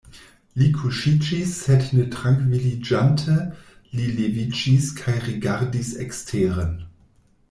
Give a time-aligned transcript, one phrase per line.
[0.59, 3.35] Li kuŝiĝis sed ne trankviliĝante
[3.99, 6.73] li leviĝis kaj rigardis eksteren.